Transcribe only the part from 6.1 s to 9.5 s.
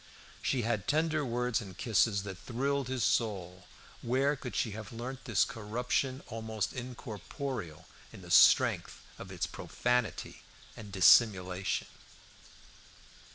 almost incorporeal in the strength of its